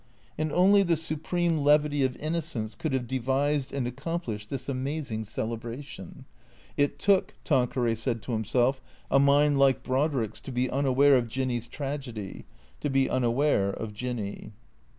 And 0.35 0.51
only 0.51 0.81
the 0.81 0.95
supreme 0.95 1.59
levity 1.59 2.03
of 2.03 2.15
innocence 2.17 2.73
could 2.73 2.91
have 2.93 3.05
devised 3.07 3.71
and 3.71 3.85
accomplished 3.85 4.49
this 4.49 4.67
amazing 4.67 5.25
celebration. 5.25 6.25
It 6.75 6.97
took, 6.97 7.35
Tanqueray 7.43 7.93
said 7.93 8.23
to 8.23 8.31
himself, 8.31 8.81
a 9.11 9.19
mind 9.19 9.59
like 9.59 9.83
Brodrick's 9.83 10.41
to 10.41 10.51
be 10.51 10.71
unaware 10.71 11.17
of 11.19 11.27
Jinny's 11.27 11.67
tragedy, 11.67 12.45
to 12.79 12.89
be 12.89 13.11
unaware 13.11 13.69
of 13.69 13.93
Jinny. 13.93 14.53